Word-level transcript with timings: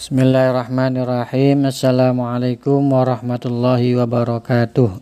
Bismillahirrahmanirrahim. 0.00 1.68
Assalamualaikum 1.68 2.88
warahmatullahi 2.88 4.00
wabarakatuh. 4.00 4.96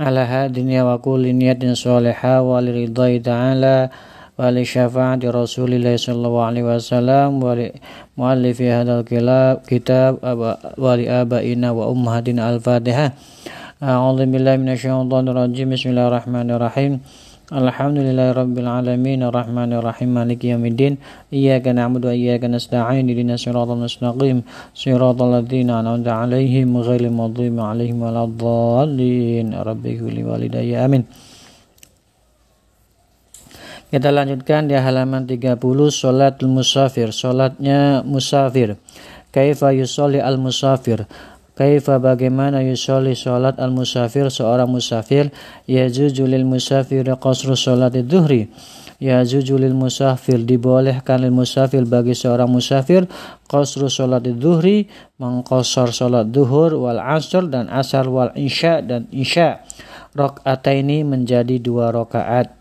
Ala 0.00 0.22
hadin 0.24 0.72
wa 0.80 0.96
kulli 0.96 1.36
niyatin 1.36 1.76
salihah 1.76 2.40
wa 2.40 2.56
li 2.64 2.72
ridhai 2.72 3.20
ta'ala 3.20 3.92
wa 4.32 4.48
li 4.48 4.64
syafaati 4.64 5.28
Rasulillah 5.28 5.92
sallallahu 5.92 6.40
alaihi 6.40 6.64
wasallam 6.64 7.36
wa 7.36 7.52
li 7.52 7.68
muallifi 8.16 8.72
hadzal 8.72 9.04
kitab 9.68 10.24
wa 10.24 10.56
li 10.96 11.04
abaina 11.04 11.76
wa 11.76 11.92
ummahatina 11.92 12.48
al-Fatihah. 12.56 13.12
A'udzu 13.84 14.24
billahi 14.24 14.56
minasyaitonir 14.56 15.36
rajim. 15.36 15.68
Bismillahirrahmanirrahim. 15.68 17.04
Alhamdulillahi 17.46 18.34
Rabbil 18.34 18.66
Alamin 18.66 19.22
Ar-Rahmanir 19.22 19.78
Rahim 19.78 20.18
Maliki 20.18 20.50
Yawmiddin. 20.50 20.98
Iyaka 21.30 21.70
na'budu 21.70 22.10
wa 22.10 22.14
iyaka 22.14 22.50
nasta'in 22.50 23.06
Idina 23.06 23.38
siratal 23.38 23.78
mustaqim. 23.78 24.42
Siratal 24.74 25.30
ladzina 25.30 25.78
an'amta 25.78 26.26
'alaihim 26.26 26.74
ghairil 26.74 27.14
maghdubi 27.14 27.54
'alaihim 27.54 28.02
waladdallin. 28.02 29.54
Rabbi 29.54 29.94
kulli 29.94 30.26
walidayya 30.26 30.90
amin. 30.90 31.06
Kita 33.94 34.10
lanjutkan 34.10 34.66
di 34.66 34.74
halaman 34.74 35.30
30 35.30 35.62
Salatul 35.94 36.50
Musafir 36.50 37.14
Salatnya 37.14 38.02
Musafir. 38.02 38.74
Kaifa 39.30 39.70
yusolli 39.70 40.18
al-musafir 40.18 41.06
Kaifa 41.56 41.96
bagaimana 41.96 42.60
yusolli 42.60 43.16
sholat 43.16 43.56
al-musafir 43.56 44.28
seorang 44.28 44.68
musafir? 44.68 45.32
Yajuju 45.64 46.28
lil 46.28 46.44
musafir 46.44 47.08
qasru 47.16 47.56
sholat 47.56 47.96
duhri 48.04 48.52
yajuju 49.00 49.60
lil 49.60 49.76
musafir 49.76 50.40
dibolehkan 50.40 51.20
lil 51.20 51.32
musafir 51.32 51.84
bagi 51.84 52.16
seorang 52.16 52.48
musafir 52.48 53.04
qasru 53.48 53.92
sholat 53.92 54.24
duhri 54.24 54.88
mengkosor 55.20 55.92
sholat 55.92 56.28
duhur 56.32 56.72
wal 56.76 57.00
asr 57.00 57.44
dan 57.48 57.68
asar 57.68 58.08
wal 58.08 58.32
isya 58.36 58.80
dan 58.80 59.08
isya. 59.12 59.64
Ini 60.66 61.04
menjadi 61.04 61.60
dua 61.60 61.92
rakaat. 61.92 62.56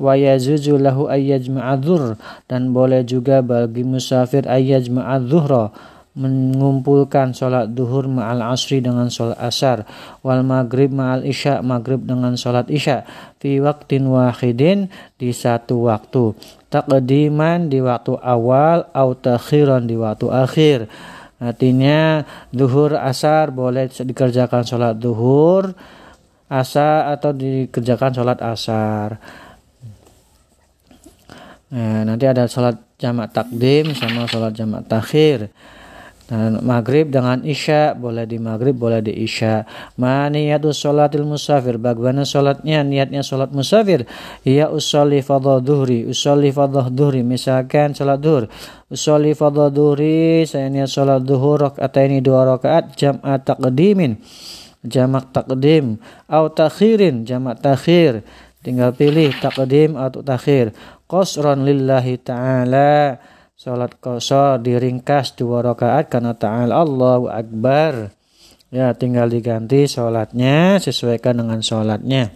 Wa 0.00 0.18
yazuju 0.18 0.80
lahu 0.80 1.06
ayyajma'adhur 1.06 2.18
dan 2.50 2.74
boleh 2.74 3.06
juga 3.06 3.42
bagi 3.44 3.86
musafir 3.86 4.48
ayyajma'adzuhra 4.48 5.70
mengumpulkan 6.18 7.30
sholat 7.30 7.70
duhur 7.70 8.10
ma'al 8.10 8.42
asri 8.50 8.82
dengan 8.82 9.06
sholat 9.06 9.38
asar 9.38 9.86
wal 10.26 10.42
maghrib 10.42 10.90
ma'al 10.90 11.22
isya 11.22 11.62
maghrib 11.62 12.02
dengan 12.02 12.34
sholat 12.34 12.66
isya 12.66 13.06
fi 13.38 13.62
waktin 13.62 14.10
wahidin 14.10 14.90
di 15.22 15.30
satu 15.30 15.86
waktu 15.86 16.34
takdiman 16.66 17.70
di 17.70 17.78
waktu 17.78 18.18
awal 18.18 18.90
atau 18.90 19.14
takhiran 19.14 19.86
di 19.86 19.94
waktu 19.94 20.26
akhir 20.26 20.78
artinya 21.38 22.26
duhur 22.50 22.98
asar 22.98 23.54
boleh 23.54 23.86
dikerjakan 23.86 24.66
sholat 24.66 24.98
duhur 24.98 25.78
asar 26.50 27.14
atau 27.14 27.30
dikerjakan 27.30 28.10
sholat 28.18 28.38
asar 28.42 29.22
Nah, 31.70 32.02
nanti 32.02 32.26
ada 32.26 32.50
sholat 32.50 32.82
jamak 32.98 33.30
takdim 33.30 33.94
sama 33.94 34.26
sholat 34.26 34.50
jamak 34.58 34.90
takhir. 34.90 35.54
Dan 36.30 36.62
maghrib 36.62 37.10
dengan 37.10 37.42
isya 37.42 37.98
boleh 37.98 38.22
di 38.22 38.38
maghrib 38.38 38.78
boleh 38.78 39.02
di 39.02 39.10
isya. 39.26 39.66
Maniyatu 39.98 40.70
sholatil 40.70 41.26
musafir. 41.26 41.74
Bagaimana 41.74 42.22
sholatnya? 42.22 42.86
Niatnya 42.86 43.26
sholat 43.26 43.50
musafir. 43.50 44.06
Ya 44.46 44.70
usolli 44.70 45.26
fadha 45.26 45.58
duhri. 45.58 46.06
Usolli 46.06 46.54
fadha 46.54 46.86
duhri. 46.86 47.26
Misalkan 47.26 47.98
sholat 47.98 48.22
duhur. 48.22 48.46
Usolli 48.86 49.34
fadha 49.34 49.74
duhri. 49.74 50.46
Saya 50.46 50.70
niat 50.70 50.86
sholat 50.86 51.26
duhur. 51.26 51.66
Rakaat 51.66 51.98
ini 51.98 52.22
dua 52.22 52.46
rakaat. 52.46 52.94
Jam'at 52.94 53.50
taqdimin. 53.50 54.22
Jamak 54.86 55.34
takdim. 55.34 55.98
Au 56.30 56.46
takhirin. 56.46 57.26
Jamak 57.26 57.58
takhir. 57.58 58.22
Tinggal 58.62 58.94
pilih 58.94 59.34
takdim 59.42 59.98
atau 59.98 60.22
takhir. 60.22 60.78
Qasran 61.10 61.66
lillahi 61.66 62.22
ta'ala 62.22 63.18
Salat 63.60 63.92
kosor 64.00 64.56
diringkas 64.64 65.36
dua 65.36 65.60
rakaat 65.60 66.08
karena 66.08 66.32
ta'ala 66.32 66.80
Allahu 66.80 67.28
Akbar. 67.28 68.08
Ya, 68.72 68.88
tinggal 68.96 69.28
diganti 69.28 69.84
sholatnya 69.84 70.80
sesuaikan 70.80 71.44
dengan 71.44 71.60
sholatnya. 71.60 72.32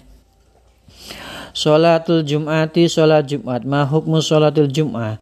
Sholatul 1.56 2.28
Jum'ati, 2.28 2.92
sholat 2.92 3.24
Jumat. 3.24 3.64
Ma 3.64 3.88
hukmu 3.88 4.20
sholatul 4.20 4.68
Jum'ah? 4.68 5.16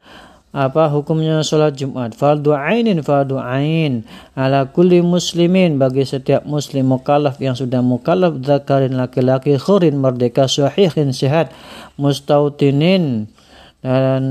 Apa 0.51 0.91
hukumnya 0.91 1.39
sholat 1.47 1.79
Jumat? 1.79 2.19
Fardu 2.19 2.51
ainin, 2.51 2.99
fardu 3.07 3.39
ain. 3.39 4.03
Ala 4.35 4.67
kulli 4.75 5.07
muslimin, 5.07 5.79
bagi 5.79 6.03
setiap 6.03 6.43
muslim 6.43 6.91
mukallaf 6.91 7.39
yang 7.39 7.55
sudah 7.55 7.79
mukallaf, 7.79 8.43
zakarin 8.43 8.99
laki-laki, 8.99 9.55
khurin, 9.55 10.03
merdeka, 10.03 10.51
sahihin, 10.51 11.15
sehat, 11.15 11.55
mustautinin, 11.95 13.31
dan 13.87 14.23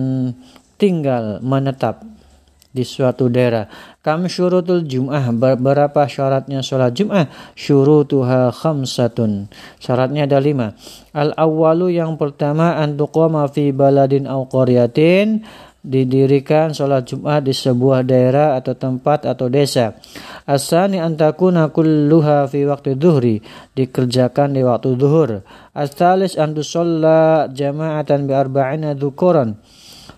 tinggal 0.81 1.37
menetap 1.45 2.01
di 2.71 2.81
suatu 2.87 3.27
daerah. 3.27 3.67
Kam 4.01 4.25
syurutul 4.25 4.87
jum'ah 4.87 5.29
berapa 5.35 6.07
syaratnya 6.07 6.63
sholat 6.65 6.97
jum'ah? 6.97 7.29
Syurutuha 7.53 8.49
khamsatun. 8.49 9.51
Syaratnya 9.77 10.25
ada 10.25 10.39
lima. 10.41 10.73
Al 11.13 11.35
awalu 11.37 11.93
yang 11.93 12.17
pertama 12.17 12.79
antuqama 12.81 13.45
fi 13.51 13.69
baladin 13.75 14.25
au 14.25 14.47
qaryatin 14.47 15.43
didirikan 15.81 16.71
sholat 16.77 17.09
Jumat 17.09 17.41
di 17.45 17.53
sebuah 17.57 18.05
daerah 18.05 18.57
atau 18.57 18.73
tempat 18.73 19.27
atau 19.27 19.49
desa. 19.51 19.97
Asani 20.47 20.97
antakuna 20.97 21.69
kulluha 21.69 22.47
fi 22.49 22.65
waktu 22.65 22.97
duhri 22.97 23.43
dikerjakan 23.75 24.55
di 24.55 24.61
waktu 24.63 24.95
duhur. 24.95 25.43
Astalis 25.75 26.39
antusolla 26.39 27.51
jama'atan 27.51 28.29
bi 28.29 28.33
arba'ina 28.33 28.95
dhukuran 28.95 29.59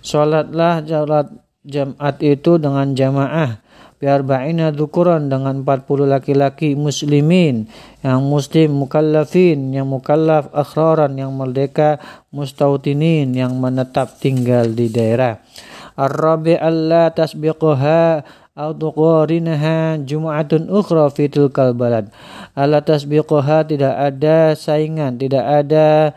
Sholatlah 0.04 0.84
sholat 0.84 1.32
Jumat 1.64 2.20
itu 2.20 2.60
dengan 2.60 2.92
jamaah. 2.92 3.64
Biar 4.04 4.20
ba'ina 4.20 4.76
dukuran 4.76 5.32
dengan 5.32 5.64
40 5.64 6.12
laki-laki 6.12 6.76
muslimin 6.76 7.72
yang 8.04 8.20
muslim 8.20 8.84
mukallafin 8.84 9.72
yang 9.72 9.88
mukallaf 9.88 10.52
akhraran 10.52 11.16
yang 11.16 11.32
merdeka 11.32 12.04
mustautinin 12.36 13.32
yang 13.32 13.56
menetap 13.56 14.20
tinggal 14.20 14.68
di 14.68 14.92
daerah. 14.92 15.40
Ar-rabi 15.96 16.60
alla 16.60 17.16
tasbiquha 17.16 18.28
au 18.60 18.76
tuqarinaha 18.76 20.04
jum'atun 20.04 20.68
ukhra 20.68 21.08
fi 21.08 21.32
tilkal 21.32 21.72
balad. 21.72 22.12
Tasbiquha 22.60 23.64
tidak 23.64 23.96
ada 23.96 24.52
saingan 24.52 25.16
tidak 25.16 25.48
ada 25.48 26.12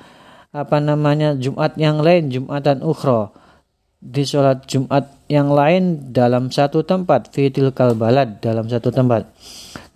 apa 0.51 0.83
namanya 0.83 1.39
Jumat 1.39 1.79
yang 1.79 2.03
lain 2.03 2.35
Jumatan 2.35 2.83
ukhra 2.83 3.46
di 4.01 4.23
sholat 4.23 4.69
Jumat 4.69 5.09
yang 5.27 5.51
lain 5.51 6.13
dalam 6.13 6.53
satu 6.53 6.85
tempat 6.87 7.33
fitil 7.33 7.73
kalbalad 7.73 8.39
dalam 8.45 8.69
satu 8.69 8.93
tempat. 8.93 9.27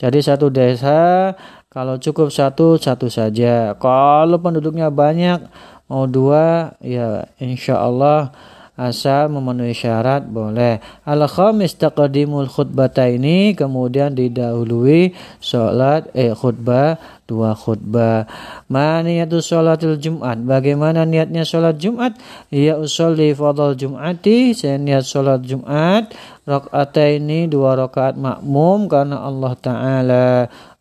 Jadi 0.00 0.18
satu 0.24 0.48
desa 0.48 1.32
kalau 1.70 2.00
cukup 2.00 2.32
satu 2.32 2.80
satu 2.80 3.06
saja. 3.06 3.78
Kalau 3.78 4.38
penduduknya 4.40 4.90
banyak 4.90 5.38
mau 5.86 6.06
dua 6.08 6.74
ya 6.82 7.28
insya 7.38 7.78
Allah 7.78 8.32
asal 8.80 9.28
memenuhi 9.28 9.76
syarat 9.76 10.24
boleh. 10.24 10.80
Al 11.04 11.28
khamis 11.28 11.76
taqdimul 11.76 12.48
khutbata 12.48 13.04
ini 13.04 13.52
kemudian 13.52 14.16
didahului 14.16 15.12
salat 15.44 16.08
eh 16.16 16.32
khutbah 16.32 16.96
dua 17.28 17.52
khutbah. 17.54 18.24
Maniyatu 18.66 19.38
salatul 19.38 20.00
Jumat. 20.00 20.40
Bagaimana 20.42 21.06
niatnya 21.06 21.46
salat 21.46 21.78
Jumat? 21.78 22.18
Ya 22.50 22.74
usolli 22.74 23.30
fadal 23.36 23.78
Jumati, 23.78 24.56
saya 24.56 24.80
niat 24.80 25.06
salat 25.06 25.46
Jumat 25.46 26.10
rakaat 26.48 26.98
ini 26.98 27.46
dua 27.46 27.78
rakaat 27.78 28.18
makmum 28.18 28.90
karena 28.90 29.22
Allah 29.22 29.52
taala 29.54 30.28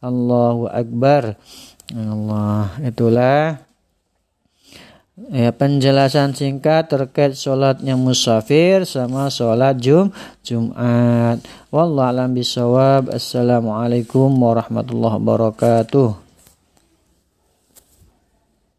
Allahu 0.02 0.66
akbar. 0.66 1.38
Allah 1.94 2.74
itulah 2.82 3.69
ya 5.28 5.52
penjelasan 5.52 6.32
singkat 6.32 6.88
terkait 6.88 7.36
sholatnya 7.36 8.00
musafir 8.00 8.88
sama 8.88 9.28
sholat 9.28 9.76
jum 9.76 10.16
Jumat. 10.48 11.44
Wallahu 11.70 12.08
alam 12.08 12.32
bisawab. 12.32 13.12
Assalamualaikum 13.12 14.32
warahmatullahi 14.32 15.20
wabarakatuh. 15.20 16.29